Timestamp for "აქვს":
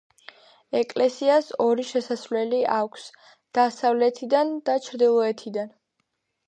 2.79-3.07